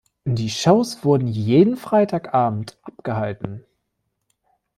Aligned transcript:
Die 0.25 0.49
Shows 0.49 1.03
wurden 1.05 1.27
jeden 1.27 1.77
Freitagabend 1.77 2.79
abgehalten. 2.81 3.63